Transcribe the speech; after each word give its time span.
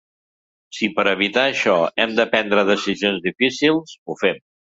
Si 0.77 0.87
per 0.95 1.03
a 1.03 1.13
evitar 1.17 1.43
això 1.49 1.75
hem 2.05 2.15
de 2.21 2.25
prendre 2.33 2.65
decisions 2.71 3.21
difícils, 3.27 3.95
ho 4.11 4.19
fem. 4.25 4.43